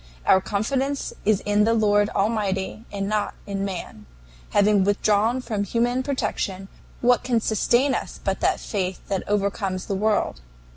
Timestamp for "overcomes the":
9.27-9.93